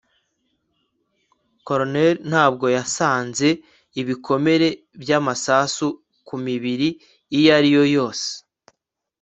[1.67, 3.47] coroner ntabwo yasanze
[4.01, 4.67] ibikomere
[5.01, 5.87] by'amasasu
[6.27, 6.89] ku mibiri
[7.37, 8.29] iyo ari yo yose